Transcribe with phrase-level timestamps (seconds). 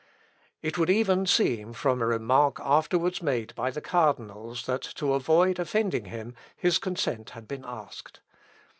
[0.63, 5.59] It would even seem, from a remark afterwards made by the cardinals that, to avoid
[5.59, 8.19] offending him, his consent had been asked.